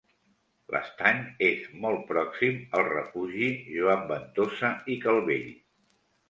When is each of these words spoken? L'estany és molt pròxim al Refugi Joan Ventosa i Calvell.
L'estany 0.75 1.19
és 1.47 1.67
molt 1.83 2.01
pròxim 2.11 2.57
al 2.79 2.85
Refugi 2.87 3.51
Joan 3.77 4.03
Ventosa 4.13 4.73
i 4.95 4.99
Calvell. 5.05 5.47